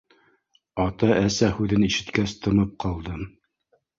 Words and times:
Ата-әсә 0.83 1.49
һүҙен 1.59 1.85
ишеткәс, 1.89 2.35
тымып 2.45 2.75
ҡалдым. 2.87 3.23